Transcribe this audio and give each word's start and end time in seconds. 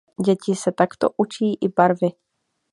Děti 0.25 0.55
se 0.55 0.71
takto 0.71 1.09
učí 1.17 1.53
i 1.55 1.67
barvy. 1.69 2.07